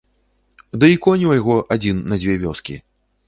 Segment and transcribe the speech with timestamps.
[0.83, 2.79] Ды й конь у яго адзін на дзве вёскі.